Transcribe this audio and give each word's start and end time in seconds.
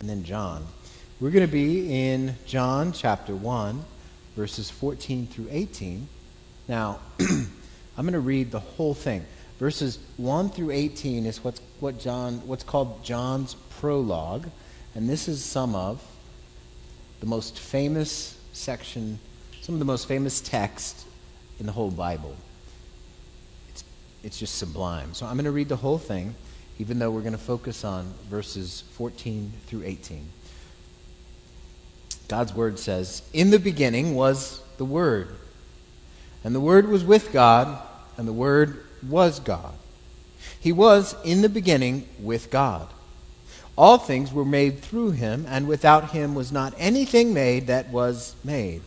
and 0.00 0.08
then 0.08 0.24
John. 0.24 0.66
We're 1.20 1.30
going 1.30 1.46
to 1.46 1.52
be 1.52 2.10
in 2.10 2.36
John 2.46 2.92
chapter 2.92 3.34
1, 3.34 3.84
verses 4.36 4.70
14 4.70 5.26
through 5.26 5.48
18. 5.50 6.08
Now, 6.68 7.00
I'm 7.20 8.04
going 8.04 8.12
to 8.12 8.20
read 8.20 8.50
the 8.52 8.60
whole 8.60 8.94
thing. 8.94 9.24
Verses 9.58 9.98
1 10.18 10.50
through 10.50 10.70
18 10.70 11.26
is 11.26 11.42
what's, 11.42 11.60
what 11.80 11.98
John, 11.98 12.46
what's 12.46 12.62
called 12.62 13.02
John's 13.02 13.54
prologue, 13.80 14.48
and 14.94 15.08
this 15.08 15.26
is 15.26 15.44
some 15.44 15.74
of 15.74 16.00
the 17.20 17.26
most 17.26 17.58
famous 17.58 18.38
section, 18.52 19.18
some 19.60 19.74
of 19.74 19.78
the 19.80 19.84
most 19.84 20.06
famous 20.06 20.40
text 20.40 21.04
in 21.58 21.66
the 21.66 21.72
whole 21.72 21.90
Bible. 21.90 22.36
It's, 23.70 23.84
it's 24.22 24.38
just 24.38 24.56
sublime. 24.56 25.14
So 25.14 25.26
I'm 25.26 25.34
going 25.34 25.44
to 25.44 25.50
read 25.50 25.68
the 25.68 25.76
whole 25.76 25.98
thing, 25.98 26.36
even 26.78 26.98
though 26.98 27.10
we're 27.10 27.20
going 27.20 27.32
to 27.32 27.38
focus 27.38 27.84
on 27.84 28.12
verses 28.30 28.84
14 28.92 29.52
through 29.66 29.82
18. 29.84 30.28
God's 32.28 32.54
word 32.54 32.78
says, 32.78 33.22
In 33.32 33.50
the 33.50 33.58
beginning 33.58 34.14
was 34.14 34.62
the 34.76 34.84
Word, 34.84 35.34
and 36.44 36.54
the 36.54 36.60
Word 36.60 36.88
was 36.88 37.04
with 37.04 37.32
God, 37.32 37.82
and 38.16 38.28
the 38.28 38.32
Word 38.32 38.84
was 39.06 39.40
God. 39.40 39.72
He 40.60 40.72
was 40.72 41.16
in 41.24 41.42
the 41.42 41.48
beginning 41.48 42.08
with 42.20 42.50
God. 42.50 42.88
All 43.76 43.96
things 43.96 44.32
were 44.32 44.44
made 44.44 44.80
through 44.80 45.12
him, 45.12 45.46
and 45.48 45.68
without 45.68 46.10
him 46.10 46.34
was 46.34 46.52
not 46.52 46.74
anything 46.78 47.32
made 47.32 47.68
that 47.68 47.90
was 47.90 48.34
made. 48.44 48.82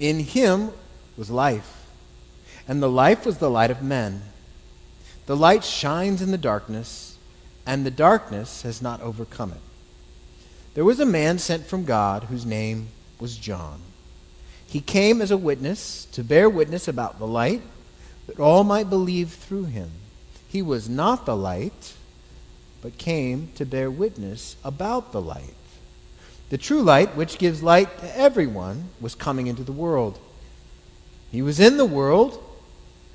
In 0.00 0.20
him 0.20 0.70
was 1.16 1.30
life, 1.30 1.86
and 2.66 2.82
the 2.82 2.88
life 2.90 3.26
was 3.26 3.38
the 3.38 3.50
light 3.50 3.70
of 3.70 3.82
men. 3.82 4.22
The 5.26 5.36
light 5.36 5.64
shines 5.64 6.20
in 6.20 6.30
the 6.30 6.38
darkness, 6.38 7.16
and 7.64 7.86
the 7.86 7.90
darkness 7.90 8.62
has 8.62 8.82
not 8.82 9.00
overcome 9.00 9.52
it. 9.52 9.60
There 10.74 10.84
was 10.84 11.00
a 11.00 11.06
man 11.06 11.38
sent 11.38 11.66
from 11.66 11.84
God 11.84 12.24
whose 12.24 12.46
name 12.46 12.88
was 13.20 13.36
John. 13.36 13.80
He 14.66 14.80
came 14.80 15.20
as 15.20 15.30
a 15.30 15.36
witness 15.36 16.06
to 16.06 16.24
bear 16.24 16.48
witness 16.48 16.88
about 16.88 17.18
the 17.18 17.26
light, 17.26 17.62
that 18.26 18.40
all 18.40 18.64
might 18.64 18.88
believe 18.88 19.30
through 19.30 19.64
him. 19.64 19.90
He 20.48 20.62
was 20.62 20.88
not 20.88 21.26
the 21.26 21.36
light, 21.36 21.94
but 22.80 22.98
came 22.98 23.50
to 23.54 23.64
bear 23.64 23.90
witness 23.90 24.56
about 24.64 25.12
the 25.12 25.20
light. 25.20 25.54
The 26.50 26.58
true 26.58 26.82
light, 26.82 27.16
which 27.16 27.38
gives 27.38 27.62
light 27.62 27.98
to 28.00 28.18
everyone, 28.18 28.90
was 29.00 29.14
coming 29.14 29.46
into 29.46 29.62
the 29.62 29.72
world. 29.72 30.18
He 31.30 31.42
was 31.42 31.60
in 31.60 31.76
the 31.76 31.86
world, 31.86 32.42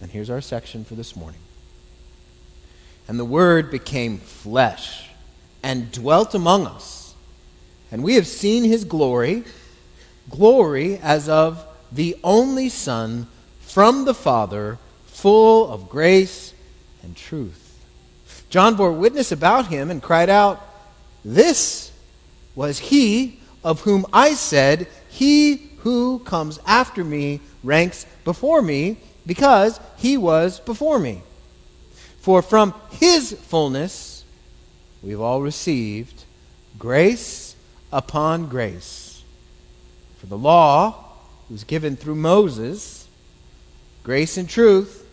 And 0.00 0.10
here's 0.10 0.30
our 0.30 0.40
section 0.40 0.84
for 0.84 0.94
this 0.94 1.16
morning. 1.16 1.40
And 3.08 3.18
the 3.18 3.24
Word 3.24 3.70
became 3.70 4.18
flesh 4.18 5.08
and 5.62 5.90
dwelt 5.90 6.34
among 6.34 6.66
us. 6.66 7.14
And 7.90 8.02
we 8.02 8.14
have 8.14 8.26
seen 8.26 8.64
his 8.64 8.84
glory, 8.84 9.44
glory 10.30 10.98
as 10.98 11.28
of 11.28 11.64
the 11.90 12.16
only 12.22 12.68
Son 12.68 13.26
from 13.60 14.04
the 14.04 14.14
Father, 14.14 14.78
full 15.06 15.70
of 15.72 15.88
grace 15.88 16.52
and 17.02 17.16
truth. 17.16 17.64
John 18.50 18.76
bore 18.76 18.92
witness 18.92 19.32
about 19.32 19.66
him 19.66 19.90
and 19.90 20.02
cried 20.02 20.30
out, 20.30 20.62
This 21.24 21.92
was 22.54 22.78
he 22.78 23.40
of 23.64 23.82
whom 23.82 24.06
I 24.12 24.34
said, 24.34 24.86
He 25.08 25.70
who 25.78 26.20
comes 26.20 26.58
after 26.66 27.04
me 27.04 27.40
ranks 27.62 28.06
before 28.24 28.62
me, 28.62 28.98
because 29.28 29.78
he 29.98 30.16
was 30.16 30.58
before 30.58 30.98
me. 30.98 31.20
For 32.18 32.40
from 32.40 32.72
his 32.90 33.34
fullness, 33.34 34.24
we've 35.02 35.20
all 35.20 35.42
received 35.42 36.24
grace 36.78 37.54
upon 37.92 38.48
grace. 38.48 39.22
For 40.16 40.26
the 40.26 40.38
law 40.38 41.04
was 41.50 41.62
given 41.64 41.94
through 41.94 42.14
Moses, 42.14 43.06
grace 44.02 44.38
and 44.38 44.48
truth 44.48 45.06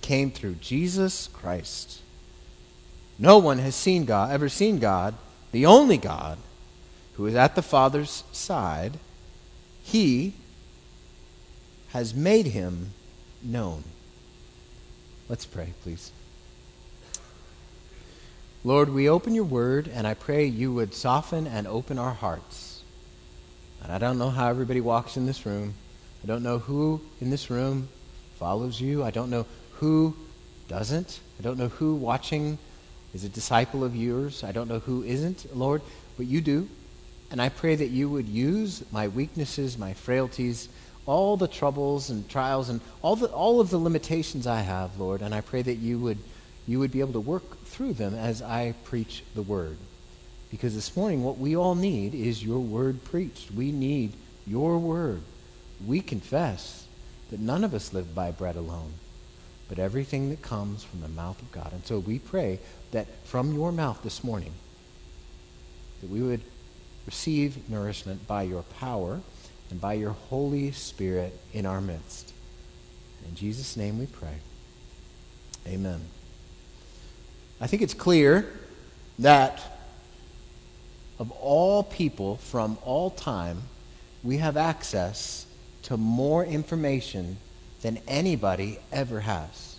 came 0.00 0.30
through 0.30 0.54
Jesus 0.54 1.28
Christ. 1.32 2.02
No 3.18 3.38
one 3.38 3.58
has 3.58 3.74
seen 3.74 4.04
God, 4.04 4.30
ever 4.30 4.48
seen 4.48 4.78
God, 4.78 5.14
the 5.50 5.66
only 5.66 5.96
God 5.96 6.38
who 7.14 7.26
is 7.26 7.34
at 7.34 7.56
the 7.56 7.62
Father's 7.62 8.22
side. 8.30 8.98
He 9.82 10.34
has 11.88 12.14
made 12.14 12.46
him 12.46 12.92
known. 13.44 13.84
Let's 15.28 15.46
pray, 15.46 15.72
please. 15.82 16.10
Lord, 18.62 18.88
we 18.90 19.08
open 19.08 19.34
your 19.34 19.44
word, 19.44 19.88
and 19.92 20.06
I 20.06 20.14
pray 20.14 20.46
you 20.46 20.72
would 20.72 20.94
soften 20.94 21.46
and 21.46 21.66
open 21.66 21.98
our 21.98 22.14
hearts. 22.14 22.82
And 23.82 23.92
I 23.92 23.98
don't 23.98 24.18
know 24.18 24.30
how 24.30 24.48
everybody 24.48 24.80
walks 24.80 25.16
in 25.18 25.26
this 25.26 25.44
room. 25.44 25.74
I 26.22 26.26
don't 26.26 26.42
know 26.42 26.58
who 26.58 27.02
in 27.20 27.28
this 27.28 27.50
room 27.50 27.88
follows 28.38 28.80
you. 28.80 29.04
I 29.04 29.10
don't 29.10 29.28
know 29.28 29.44
who 29.72 30.16
doesn't. 30.68 31.20
I 31.38 31.42
don't 31.42 31.58
know 31.58 31.68
who 31.68 31.94
watching 31.94 32.56
is 33.12 33.24
a 33.24 33.28
disciple 33.28 33.84
of 33.84 33.94
yours. 33.94 34.42
I 34.42 34.52
don't 34.52 34.68
know 34.68 34.78
who 34.78 35.02
isn't, 35.02 35.54
Lord, 35.54 35.82
but 36.16 36.26
you 36.26 36.40
do. 36.40 36.68
And 37.30 37.42
I 37.42 37.48
pray 37.50 37.74
that 37.74 37.88
you 37.88 38.08
would 38.08 38.28
use 38.28 38.82
my 38.90 39.08
weaknesses, 39.08 39.76
my 39.76 39.92
frailties, 39.92 40.68
all 41.06 41.36
the 41.36 41.48
troubles 41.48 42.10
and 42.10 42.28
trials, 42.28 42.68
and 42.68 42.80
all, 43.02 43.16
the, 43.16 43.26
all 43.26 43.60
of 43.60 43.70
the 43.70 43.78
limitations 43.78 44.46
I 44.46 44.60
have, 44.60 44.98
Lord. 44.98 45.20
And 45.20 45.34
I 45.34 45.40
pray 45.40 45.62
that 45.62 45.76
you 45.76 45.98
would, 45.98 46.18
you 46.66 46.78
would 46.78 46.90
be 46.90 47.00
able 47.00 47.12
to 47.12 47.20
work 47.20 47.64
through 47.64 47.94
them 47.94 48.14
as 48.14 48.40
I 48.40 48.74
preach 48.84 49.22
the 49.34 49.42
word. 49.42 49.76
Because 50.50 50.74
this 50.74 50.96
morning, 50.96 51.24
what 51.24 51.38
we 51.38 51.56
all 51.56 51.74
need 51.74 52.14
is 52.14 52.44
your 52.44 52.60
word 52.60 53.04
preached. 53.04 53.50
We 53.50 53.72
need 53.72 54.12
your 54.46 54.78
word. 54.78 55.22
We 55.84 56.00
confess 56.00 56.86
that 57.30 57.40
none 57.40 57.64
of 57.64 57.74
us 57.74 57.92
live 57.92 58.14
by 58.14 58.30
bread 58.30 58.56
alone, 58.56 58.94
but 59.68 59.78
everything 59.78 60.30
that 60.30 60.42
comes 60.42 60.84
from 60.84 61.00
the 61.00 61.08
mouth 61.08 61.40
of 61.42 61.50
God. 61.50 61.72
And 61.72 61.84
so 61.84 61.98
we 61.98 62.18
pray 62.18 62.60
that 62.92 63.08
from 63.24 63.52
your 63.52 63.72
mouth 63.72 64.02
this 64.02 64.22
morning, 64.22 64.52
that 66.00 66.10
we 66.10 66.22
would 66.22 66.42
receive 67.06 67.68
nourishment 67.68 68.26
by 68.26 68.44
your 68.44 68.62
power 68.62 69.20
and 69.70 69.80
by 69.80 69.94
your 69.94 70.10
Holy 70.10 70.72
Spirit 70.72 71.38
in 71.52 71.66
our 71.66 71.80
midst. 71.80 72.32
In 73.28 73.34
Jesus' 73.34 73.76
name 73.76 73.98
we 73.98 74.06
pray. 74.06 74.36
Amen. 75.66 76.00
I 77.60 77.66
think 77.66 77.82
it's 77.82 77.94
clear 77.94 78.46
that 79.18 79.60
of 81.18 81.30
all 81.30 81.82
people 81.82 82.36
from 82.36 82.76
all 82.84 83.10
time, 83.10 83.62
we 84.22 84.38
have 84.38 84.56
access 84.56 85.46
to 85.84 85.96
more 85.96 86.44
information 86.44 87.38
than 87.82 87.98
anybody 88.08 88.78
ever 88.90 89.20
has. 89.20 89.78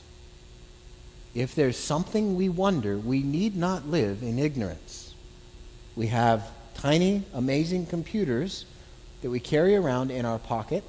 If 1.34 1.54
there's 1.54 1.78
something 1.78 2.36
we 2.36 2.48
wonder, 2.48 2.98
we 2.98 3.22
need 3.22 3.56
not 3.56 3.88
live 3.88 4.24
in 4.24 4.40
ignorance. 4.40 5.14
We 5.96 6.08
have 6.08 6.50
tiny, 6.76 7.24
amazing 7.34 7.88
computers 7.88 8.66
that 9.22 9.30
we 9.30 9.40
carry 9.40 9.76
around 9.76 10.12
in 10.12 10.26
our 10.26 10.40
pocket, 10.40 10.84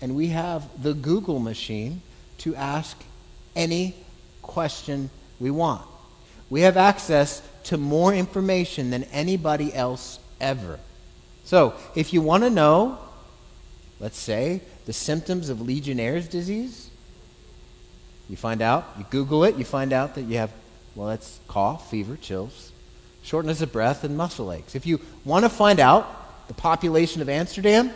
and 0.00 0.14
we 0.14 0.28
have 0.28 0.82
the 0.82 0.94
Google 0.94 1.38
machine 1.38 2.02
to 2.38 2.54
ask 2.54 3.02
any 3.54 3.94
question 4.42 5.10
we 5.40 5.50
want. 5.50 5.82
We 6.50 6.62
have 6.62 6.76
access 6.76 7.42
to 7.64 7.76
more 7.76 8.14
information 8.14 8.90
than 8.90 9.04
anybody 9.04 9.74
else 9.74 10.18
ever. 10.40 10.78
So, 11.44 11.74
if 11.94 12.12
you 12.12 12.22
want 12.22 12.44
to 12.44 12.50
know, 12.50 12.98
let's 14.00 14.18
say, 14.18 14.62
the 14.86 14.92
symptoms 14.92 15.48
of 15.48 15.60
Legionnaire's 15.60 16.28
disease, 16.28 16.90
you 18.28 18.36
find 18.36 18.62
out, 18.62 18.86
you 18.98 19.06
Google 19.10 19.44
it, 19.44 19.56
you 19.56 19.64
find 19.64 19.92
out 19.92 20.14
that 20.14 20.22
you 20.22 20.38
have, 20.38 20.52
well, 20.94 21.08
that's 21.08 21.40
cough, 21.48 21.90
fever, 21.90 22.16
chills, 22.16 22.72
shortness 23.22 23.60
of 23.60 23.72
breath, 23.72 24.04
and 24.04 24.16
muscle 24.16 24.52
aches. 24.52 24.74
If 24.74 24.86
you 24.86 25.00
want 25.24 25.44
to 25.44 25.48
find 25.48 25.80
out 25.80 26.27
the 26.48 26.54
population 26.54 27.22
of 27.22 27.28
Amsterdam, 27.28 27.92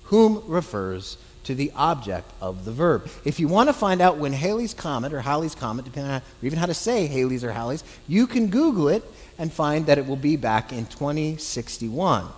whom 0.04 0.44
refers 0.46 1.16
to 1.42 1.56
the 1.56 1.72
object 1.74 2.30
of 2.40 2.64
the 2.64 2.70
verb. 2.70 3.10
If 3.24 3.40
you 3.40 3.48
want 3.48 3.68
to 3.68 3.72
find 3.72 4.00
out 4.00 4.16
when 4.16 4.32
Halley's 4.32 4.74
Comet 4.74 5.12
or 5.12 5.22
Halley's 5.22 5.56
Comet, 5.56 5.86
depending 5.86 6.12
on 6.12 6.20
or 6.20 6.46
even 6.46 6.56
how 6.56 6.66
to 6.66 6.72
say 6.72 7.08
Halley's 7.08 7.42
or 7.42 7.50
Halley's, 7.50 7.82
you 8.06 8.28
can 8.28 8.46
Google 8.46 8.86
it 8.90 9.02
and 9.38 9.52
find 9.52 9.86
that 9.86 9.98
it 9.98 10.06
will 10.06 10.14
be 10.14 10.36
back 10.36 10.72
in 10.72 10.86
2061. 10.86 12.28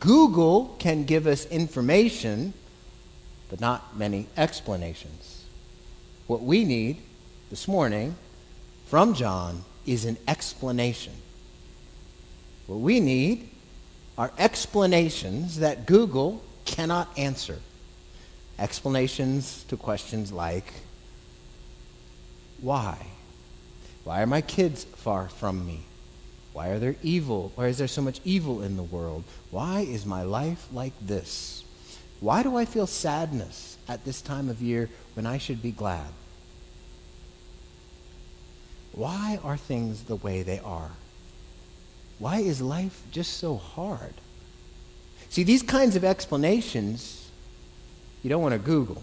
Google 0.00 0.74
can 0.78 1.04
give 1.04 1.26
us 1.26 1.44
information, 1.44 2.54
but 3.50 3.60
not 3.60 3.98
many 3.98 4.28
explanations. 4.38 5.44
What 6.26 6.40
we 6.40 6.64
need 6.64 7.02
this 7.50 7.68
morning 7.68 8.16
from 8.86 9.12
John 9.12 9.64
is 9.86 10.04
an 10.04 10.16
explanation. 10.28 11.12
What 12.66 12.80
we 12.80 13.00
need 13.00 13.48
are 14.16 14.32
explanations 14.38 15.58
that 15.58 15.86
Google 15.86 16.42
cannot 16.64 17.08
answer 17.18 17.58
explanations 18.58 19.64
to 19.64 19.76
questions 19.76 20.30
like 20.30 20.72
why? 22.60 22.96
Why 24.04 24.22
are 24.22 24.26
my 24.26 24.40
kids 24.40 24.84
far 24.84 25.28
from 25.28 25.66
me? 25.66 25.80
Why 26.52 26.68
are 26.68 26.78
there 26.78 26.96
evil? 27.02 27.50
Why 27.56 27.66
is 27.66 27.78
there 27.78 27.88
so 27.88 28.02
much 28.02 28.20
evil 28.24 28.62
in 28.62 28.76
the 28.76 28.82
world? 28.84 29.24
Why 29.50 29.80
is 29.80 30.06
my 30.06 30.22
life 30.22 30.68
like 30.72 30.92
this? 31.00 31.64
Why 32.20 32.44
do 32.44 32.56
I 32.56 32.64
feel 32.64 32.86
sadness 32.86 33.78
at 33.88 34.04
this 34.04 34.22
time 34.22 34.48
of 34.48 34.62
year 34.62 34.88
when 35.14 35.26
I 35.26 35.38
should 35.38 35.60
be 35.60 35.72
glad? 35.72 36.06
Why 38.92 39.38
are 39.42 39.56
things 39.56 40.04
the 40.04 40.16
way 40.16 40.42
they 40.42 40.58
are? 40.60 40.90
Why 42.18 42.38
is 42.38 42.60
life 42.60 43.02
just 43.10 43.38
so 43.38 43.56
hard? 43.56 44.14
See, 45.28 45.42
these 45.42 45.62
kinds 45.62 45.96
of 45.96 46.04
explanations 46.04 47.22
you 48.22 48.30
don't 48.30 48.42
want 48.42 48.52
to 48.52 48.58
Google. 48.58 49.02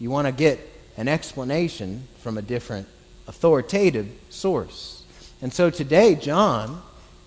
You 0.00 0.10
want 0.10 0.26
to 0.26 0.32
get 0.32 0.58
an 0.96 1.08
explanation 1.08 2.08
from 2.20 2.38
a 2.38 2.42
different 2.42 2.88
authoritative 3.26 4.08
source. 4.30 5.04
And 5.40 5.52
so 5.52 5.70
today, 5.70 6.14
John 6.14 6.82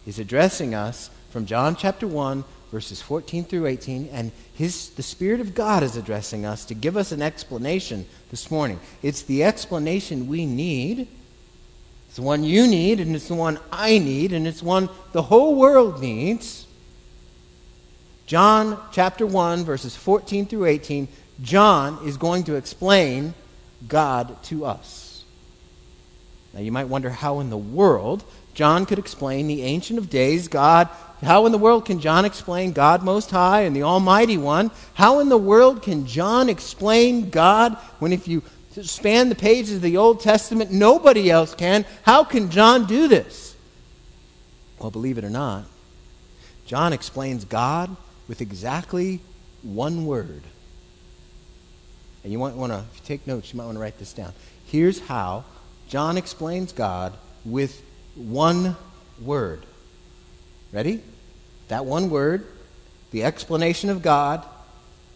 is 0.06 0.20
addressing 0.20 0.74
us 0.74 1.10
from 1.30 1.46
John 1.46 1.76
chapter 1.76 2.08
1, 2.08 2.44
verses 2.76 3.02
14 3.02 3.46
through 3.46 3.68
18, 3.68 4.10
and 4.12 4.34
his, 4.54 4.90
the 4.90 5.02
Spirit 5.02 5.40
of 5.40 5.56
God 5.56 5.82
is 5.82 5.96
addressing 5.96 6.46
us 6.46 6.66
to 6.66 6.74
give 6.74 6.98
us 6.98 7.14
an 7.14 7.22
explanation 7.22 8.06
this 8.32 8.52
morning. 8.52 8.82
It's 9.02 9.22
the 9.22 9.46
explanation 9.46 10.28
we 10.28 10.46
need. 10.46 11.08
It's 12.08 12.18
the 12.18 12.22
one 12.22 12.44
you 12.44 12.68
need, 12.68 13.00
and 13.00 13.16
it's 13.16 13.30
the 13.30 13.36
one 13.36 13.60
I 13.72 13.98
need, 13.98 14.34
and 14.34 14.46
it's 14.46 14.62
one 14.62 14.90
the 15.14 15.22
whole 15.22 15.56
world 15.56 16.02
needs. 16.02 16.68
John 18.26 18.78
chapter 18.92 19.26
1, 19.26 19.64
verses 19.64 19.96
14 19.96 20.46
through 20.46 20.66
18, 20.66 21.08
John 21.42 22.06
is 22.06 22.18
going 22.18 22.44
to 22.44 22.56
explain 22.56 23.36
God 23.88 24.44
to 24.44 24.66
us. 24.66 25.05
Now, 26.56 26.62
you 26.62 26.72
might 26.72 26.88
wonder 26.88 27.10
how 27.10 27.42
in 27.42 27.50
the 27.50 27.58
world 27.58 28.24
John 28.54 28.86
could 28.86 28.98
explain 28.98 29.48
the 29.48 29.64
Ancient 29.64 30.00
of 30.00 30.10
Days, 30.10 30.48
God. 30.48 30.88
How 31.22 31.46
in 31.46 31.52
the 31.52 31.58
world 31.58 31.86
can 31.86 32.00
John 32.00 32.24
explain 32.24 32.72
God 32.72 33.04
Most 33.04 33.30
High 33.30 33.62
and 33.62 33.76
the 33.76 33.84
Almighty 33.84 34.38
One? 34.38 34.72
How 34.94 35.20
in 35.20 35.28
the 35.28 35.38
world 35.38 35.84
can 35.84 36.08
John 36.08 36.48
explain 36.48 37.30
God 37.30 37.74
when, 38.00 38.14
if 38.14 38.28
you 38.28 38.42
span 38.82 39.28
the 39.28 39.36
pages 39.36 39.76
of 39.76 39.82
the 39.82 39.98
Old 39.98 40.22
Testament, 40.22 40.72
nobody 40.72 41.30
else 41.30 41.54
can? 41.54 41.86
How 42.04 42.24
can 42.24 42.50
John 42.50 42.86
do 42.86 43.10
this? 43.10 43.56
Well, 44.80 44.92
believe 44.92 45.18
it 45.18 45.26
or 45.26 45.30
not, 45.30 45.66
John 46.66 46.94
explains 46.94 47.44
God 47.44 47.96
with 48.30 48.40
exactly 48.40 49.20
one 49.62 50.06
word. 50.06 50.44
And 52.24 52.32
you 52.32 52.40
might 52.40 52.56
want 52.56 52.72
to, 52.72 52.80
if 52.80 52.96
you 52.96 53.06
take 53.06 53.28
notes, 53.28 53.52
you 53.52 53.58
might 53.58 53.66
want 53.66 53.76
to 53.76 53.82
write 53.82 54.00
this 54.00 54.14
down. 54.14 54.34
Here's 54.66 55.00
how 55.02 55.44
John 55.88 56.18
explains 56.18 56.72
God 56.72 57.14
with 57.44 57.82
one 58.16 58.76
word. 59.22 59.66
Ready? 60.72 61.02
That 61.68 61.86
one 61.86 62.10
word, 62.10 62.46
the 63.12 63.24
explanation 63.24 63.90
of 63.90 64.02
God, 64.02 64.46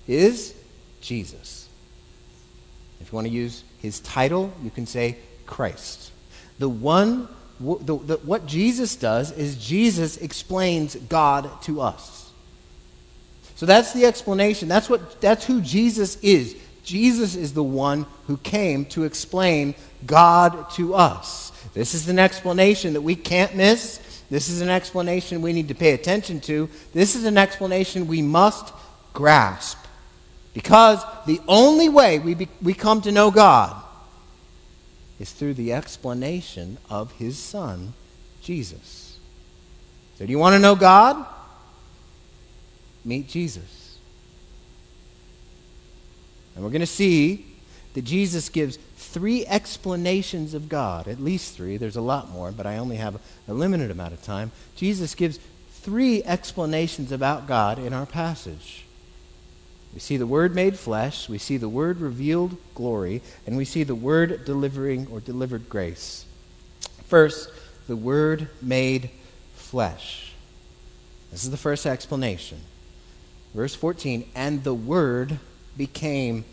is 0.08 0.56
Jesus. 1.02 1.68
If 3.02 3.12
you 3.12 3.16
want 3.16 3.28
to 3.28 3.34
use 3.34 3.64
his 3.80 4.00
title, 4.00 4.54
you 4.64 4.70
can 4.70 4.86
say 4.86 5.18
Christ. 5.46 6.12
The 6.60 6.70
one, 6.70 7.28
the, 7.60 7.98
the, 7.98 8.18
what 8.18 8.46
Jesus 8.46 8.96
does 8.96 9.32
is 9.32 9.56
Jesus 9.56 10.18
explains 10.18 10.96
God 10.96 11.62
to 11.64 11.82
us. 11.82 12.32
So 13.56 13.66
that's 13.66 13.92
the 13.92 14.06
explanation. 14.06 14.70
That's 14.70 14.90
what 14.90 15.20
that's 15.20 15.46
who 15.46 15.60
Jesus 15.60 16.16
is. 16.22 16.56
Jesus 16.90 17.36
is 17.36 17.54
the 17.54 17.64
one 17.64 18.08
who 18.26 18.38
came 18.38 18.86
to 18.86 19.04
explain 19.04 19.76
God 20.08 20.72
to 20.72 20.96
us. 20.96 21.52
This 21.76 21.94
is 21.94 22.10
an 22.10 22.18
explanation 22.18 22.94
that 22.94 23.02
we 23.02 23.16
can't 23.16 23.56
miss. 23.56 24.00
This 24.32 24.50
is 24.50 24.62
an 24.62 24.70
explanation 24.70 25.44
we 25.44 25.54
need 25.54 25.68
to 25.68 25.76
pay 25.76 25.92
attention 25.92 26.40
to. 26.42 26.68
This 26.92 27.16
is 27.16 27.26
an 27.26 27.38
explanation 27.38 28.08
we 28.08 28.24
must 28.24 28.74
grasp. 29.14 29.78
Because 30.56 31.04
the 31.28 31.40
only 31.48 31.90
way 31.90 32.18
we, 32.18 32.34
be, 32.34 32.48
we 32.60 32.74
come 32.74 33.02
to 33.02 33.12
know 33.12 33.30
God 33.30 33.80
is 35.20 35.32
through 35.32 35.54
the 35.54 35.74
explanation 35.74 36.80
of 36.90 37.12
his 37.12 37.38
Son, 37.38 37.94
Jesus. 38.42 39.20
So, 40.18 40.26
do 40.26 40.32
you 40.32 40.40
want 40.40 40.54
to 40.54 40.60
know 40.60 40.76
God? 40.76 41.24
meet 43.06 43.28
Jesus. 43.28 43.79
And 46.56 46.64
we're 46.64 46.72
going 46.72 46.82
to 46.82 46.86
see 46.86 47.46
that 47.94 48.04
Jesus 48.04 48.50
gives 48.50 48.78
three 48.98 49.46
explanations 49.46 50.54
of 50.54 50.70
God, 50.70 51.08
at 51.08 51.20
least 51.20 51.56
three. 51.56 51.78
There's 51.78 51.96
a 51.96 52.02
lot 52.02 52.30
more, 52.30 52.52
but 52.52 52.66
I 52.66 52.78
only 52.78 52.98
have 52.98 53.20
a 53.48 53.54
limited 53.54 53.90
amount 53.92 54.14
of 54.14 54.22
time. 54.22 54.52
Jesus 54.76 55.16
gives 55.16 55.40
three 55.72 56.24
explanations 56.24 57.12
about 57.12 57.48
God 57.48 57.80
in 57.80 57.94
our 57.94 58.06
passage. 58.06 58.86
We 59.94 60.00
see 60.00 60.18
the 60.18 60.28
Word 60.28 60.54
made 60.54 60.78
flesh, 60.78 61.28
we 61.28 61.40
see 61.40 61.58
the 61.58 61.70
Word 61.70 62.00
revealed 62.00 62.58
glory, 62.76 63.22
and 63.48 63.58
we 63.58 63.66
see 63.66 63.84
the 63.84 63.96
Word 63.96 64.46
delivering 64.46 65.08
or 65.08 65.20
delivered 65.20 65.68
grace. 65.68 66.26
First, 67.06 67.50
the 67.88 67.96
Word 67.96 68.50
made 68.62 69.10
flesh. 69.56 70.34
This 71.32 71.44
is 71.44 71.50
the 71.50 71.58
first 71.58 71.88
explanation. 71.88 72.60
Verse 73.56 73.74
14, 73.74 74.30
and 74.36 74.64
the 74.64 74.76
Word 74.76 75.40
became 75.80 76.44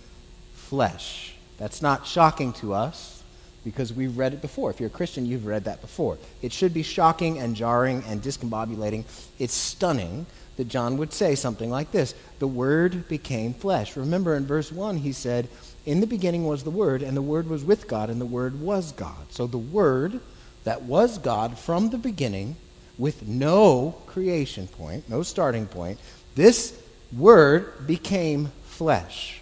flesh. 0.55 1.35
That's 1.59 1.83
not 1.83 2.07
shocking 2.07 2.53
to 2.55 2.73
us 2.73 3.25
because 3.65 3.93
we've 3.93 4.17
read 4.17 4.33
it 4.33 4.41
before. 4.41 4.71
If 4.71 4.79
you're 4.79 4.87
a 4.87 4.93
Christian, 4.93 5.27
you've 5.27 5.45
read 5.45 5.65
that 5.65 5.81
before. 5.81 6.17
It 6.41 6.53
should 6.53 6.73
be 6.73 6.85
shocking 6.85 7.37
and 7.41 7.57
jarring 7.57 8.05
and 8.07 8.23
discombobulating. 8.23 9.05
It's 9.41 9.53
stunning 9.53 10.27
that 10.57 10.69
John 10.69 10.97
would 10.99 11.13
say 11.13 11.35
something 11.35 11.71
like 11.71 11.91
this 11.91 12.15
The 12.39 12.47
Word 12.47 13.09
became 13.09 13.53
flesh. 13.53 13.97
Remember 13.97 14.37
in 14.37 14.47
verse 14.47 14.71
1, 14.71 14.99
he 14.99 15.11
said, 15.11 15.49
In 15.85 15.99
the 15.99 16.07
beginning 16.07 16.47
was 16.47 16.63
the 16.63 16.71
Word, 16.71 17.03
and 17.03 17.17
the 17.17 17.23
Word 17.23 17.51
was 17.51 17.65
with 17.65 17.89
God, 17.89 18.09
and 18.09 18.21
the 18.21 18.27
Word 18.27 18.61
was 18.61 18.93
God. 18.93 19.33
So 19.33 19.49
the 19.49 19.59
Word 19.59 20.21
that 20.63 20.83
was 20.83 21.19
God 21.19 21.59
from 21.59 21.91
the 21.91 21.99
beginning, 21.99 22.55
with 22.97 23.27
no 23.27 23.97
creation 24.07 24.69
point, 24.69 25.09
no 25.11 25.25
starting 25.25 25.67
point, 25.67 25.99
this 26.37 26.81
Word 27.13 27.89
became 27.89 28.53
flesh. 28.77 29.41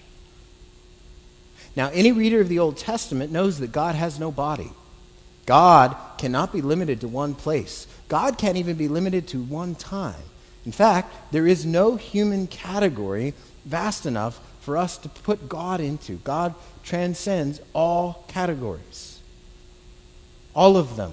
Now, 1.77 1.91
any 1.93 2.13
reader 2.13 2.41
of 2.41 2.49
the 2.49 2.61
Old 2.61 2.77
Testament 2.77 3.33
knows 3.33 3.59
that 3.59 3.73
God 3.73 3.97
has 3.97 4.19
no 4.19 4.31
body. 4.31 4.71
God 5.45 5.97
cannot 6.19 6.53
be 6.53 6.63
limited 6.63 7.01
to 7.01 7.09
one 7.09 7.35
place. 7.35 7.87
God 8.09 8.39
can't 8.39 8.57
even 8.57 8.77
be 8.77 8.89
limited 8.89 9.27
to 9.29 9.43
one 9.43 9.75
time. 9.75 10.23
In 10.65 10.73
fact, 10.73 11.13
there 11.33 11.47
is 11.47 11.67
no 11.67 11.97
human 11.97 12.47
category 12.47 13.35
vast 13.65 14.07
enough 14.07 14.41
for 14.61 14.77
us 14.77 14.97
to 14.99 15.09
put 15.09 15.49
God 15.49 15.81
into. 15.81 16.15
God 16.17 16.55
transcends 16.85 17.61
all 17.75 18.25
categories, 18.29 19.21
all 20.55 20.77
of 20.77 20.97
them. 20.97 21.13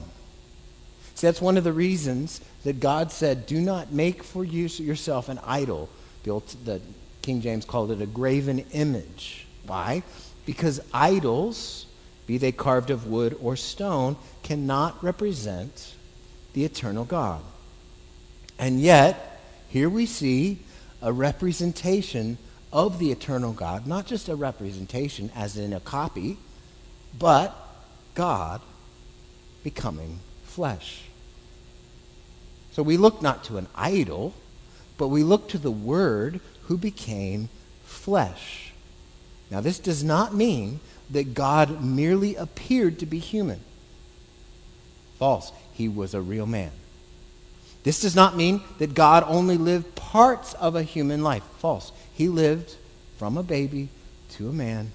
See, 1.15 1.27
that's 1.27 1.41
one 1.41 1.57
of 1.57 1.63
the 1.63 1.73
reasons 1.73 2.39
that 2.63 2.79
God 2.79 3.11
said, 3.11 3.45
Do 3.45 3.59
not 3.59 3.91
make 3.91 4.23
for 4.23 4.45
you 4.45 4.67
yourself 4.67 5.27
an 5.27 5.39
idol 5.43 5.89
the, 6.23 6.31
old, 6.31 6.47
the 6.65 6.81
King 7.21 7.41
James 7.41 7.65
called 7.65 7.91
it 7.91 8.01
a 8.01 8.05
graven 8.05 8.59
image. 8.71 9.45
Why? 9.65 10.03
Because 10.45 10.81
idols 10.93 11.85
be 12.31 12.37
they 12.37 12.51
carved 12.51 12.89
of 12.89 13.07
wood 13.07 13.37
or 13.41 13.55
stone, 13.55 14.15
cannot 14.43 15.03
represent 15.03 15.95
the 16.53 16.63
eternal 16.63 17.03
God. 17.03 17.41
And 18.57 18.79
yet, 18.79 19.41
here 19.67 19.89
we 19.89 20.05
see 20.05 20.59
a 21.01 21.11
representation 21.11 22.37
of 22.71 22.99
the 22.99 23.11
eternal 23.11 23.51
God, 23.51 23.85
not 23.85 24.05
just 24.05 24.29
a 24.29 24.35
representation 24.35 25.29
as 25.35 25.57
in 25.57 25.73
a 25.73 25.79
copy, 25.79 26.37
but 27.19 27.53
God 28.15 28.61
becoming 29.63 30.19
flesh. 30.45 31.03
So 32.71 32.81
we 32.81 32.95
look 32.95 33.21
not 33.21 33.43
to 33.45 33.57
an 33.57 33.67
idol, 33.75 34.33
but 34.97 35.09
we 35.09 35.23
look 35.23 35.49
to 35.49 35.57
the 35.57 35.71
Word 35.71 36.39
who 36.71 36.77
became 36.77 37.49
flesh. 37.83 38.71
Now, 39.49 39.59
this 39.59 39.77
does 39.77 40.05
not 40.05 40.33
mean 40.33 40.79
that 41.09 41.33
God 41.33 41.83
merely 41.83 42.37
appeared 42.37 42.97
to 42.99 43.05
be 43.05 43.19
human. 43.19 43.59
False. 45.19 45.51
He 45.73 45.89
was 45.89 46.13
a 46.13 46.21
real 46.21 46.45
man. 46.45 46.71
This 47.83 47.99
does 47.99 48.15
not 48.15 48.37
mean 48.37 48.61
that 48.79 48.93
God 48.93 49.25
only 49.27 49.57
lived 49.57 49.95
parts 49.95 50.53
of 50.53 50.77
a 50.77 50.83
human 50.83 51.23
life. 51.23 51.43
False. 51.57 51.91
He 52.13 52.29
lived 52.29 52.77
from 53.17 53.35
a 53.35 53.43
baby 53.43 53.89
to 54.35 54.47
a 54.47 54.53
man. 54.53 54.93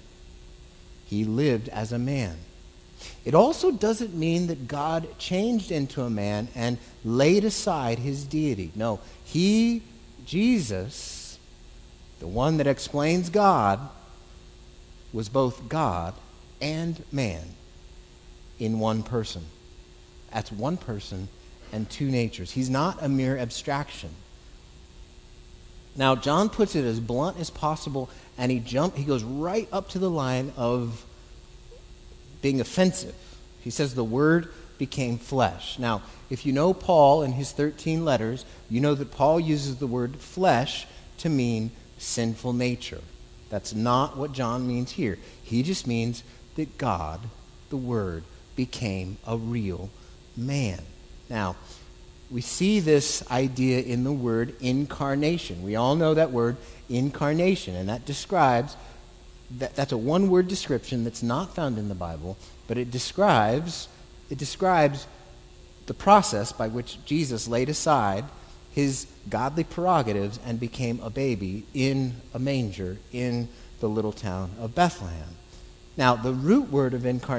He 1.05 1.25
lived 1.25 1.69
as 1.69 1.91
a 1.91 1.99
man. 1.99 2.37
It 3.23 3.35
also 3.35 3.69
doesn't 3.69 4.15
mean 4.15 4.47
that 4.47 4.67
God 4.67 5.19
changed 5.19 5.69
into 5.69 6.01
a 6.01 6.09
man 6.09 6.47
and 6.55 6.79
laid 7.05 7.45
aside 7.45 7.99
his 7.99 8.23
deity. 8.23 8.71
No, 8.73 8.99
he, 9.23 9.83
Jesus, 10.25 11.16
the 12.19 12.27
one 12.27 12.57
that 12.57 12.67
explains 12.67 13.29
God, 13.29 13.79
was 15.13 15.29
both 15.29 15.69
God 15.69 16.13
and 16.61 17.03
man 17.11 17.43
in 18.59 18.79
one 18.79 19.03
person. 19.03 19.45
That's 20.31 20.51
one 20.51 20.77
person 20.77 21.29
and 21.71 21.89
two 21.89 22.09
natures. 22.09 22.51
He's 22.51 22.69
not 22.69 23.01
a 23.01 23.09
mere 23.09 23.37
abstraction. 23.37 24.09
Now, 25.95 26.15
John 26.15 26.49
puts 26.49 26.75
it 26.75 26.85
as 26.85 26.99
blunt 26.99 27.39
as 27.39 27.49
possible, 27.49 28.09
and 28.37 28.51
he 28.51 28.59
jump, 28.59 28.95
he 28.95 29.03
goes 29.03 29.23
right 29.23 29.67
up 29.71 29.89
to 29.89 29.99
the 29.99 30.09
line 30.09 30.53
of 30.55 31.05
being 32.41 32.61
offensive. 32.61 33.15
He 33.61 33.71
says 33.71 33.95
the 33.95 34.03
word 34.03 34.53
became 34.77 35.17
flesh. 35.17 35.79
Now, 35.79 36.03
if 36.29 36.45
you 36.45 36.53
know 36.53 36.73
Paul 36.73 37.23
and 37.23 37.33
his 37.33 37.51
13 37.51 38.05
letters, 38.05 38.45
you 38.69 38.79
know 38.79 38.93
that 38.93 39.11
Paul 39.11 39.39
uses 39.39 39.77
the 39.77 39.87
word 39.87 40.17
flesh 40.17 40.85
to 41.19 41.29
mean 41.29 41.71
sinful 41.97 42.53
nature. 42.53 43.01
That's 43.49 43.73
not 43.73 44.17
what 44.17 44.33
John 44.33 44.67
means 44.67 44.91
here. 44.91 45.17
He 45.43 45.63
just 45.63 45.87
means 45.87 46.23
that 46.55 46.77
God, 46.77 47.21
the 47.69 47.77
Word, 47.77 48.23
became 48.55 49.17
a 49.25 49.37
real 49.37 49.89
man. 50.35 50.81
Now, 51.29 51.55
we 52.29 52.41
see 52.41 52.79
this 52.79 53.29
idea 53.31 53.79
in 53.79 54.03
the 54.03 54.11
word 54.11 54.53
incarnation. 54.59 55.63
We 55.63 55.77
all 55.77 55.95
know 55.95 56.13
that 56.13 56.31
word 56.31 56.57
incarnation, 56.89 57.75
and 57.75 57.87
that 57.87 58.05
describes 58.05 58.75
that, 59.59 59.75
that's 59.75 59.93
a 59.93 59.97
one 59.97 60.29
word 60.29 60.49
description 60.49 61.05
that's 61.05 61.23
not 61.23 61.55
found 61.55 61.77
in 61.77 61.87
the 61.87 61.95
Bible, 61.95 62.37
but 62.67 62.77
it 62.77 62.91
describes 62.91 63.87
it 64.29 64.37
describes 64.37 65.07
the 65.85 65.93
process 65.93 66.51
by 66.51 66.67
which 66.67 66.97
Jesus 67.05 67.47
laid 67.47 67.69
aside 67.69 68.25
his 68.77 69.07
godly 69.27 69.63
prerogatives 69.63 70.39
and 70.45 70.59
became 70.59 70.99
a 70.99 71.09
baby 71.09 71.65
in 71.73 72.13
a 72.31 72.37
manger 72.37 72.95
in 73.11 73.49
the 73.79 73.89
little 73.89 74.11
town 74.11 74.51
of 74.59 74.75
Bethlehem. 74.75 75.35
Now, 75.97 76.15
the 76.15 76.31
root 76.31 76.71
word 76.71 76.93
of 76.93 77.03
incarnation 77.03 77.33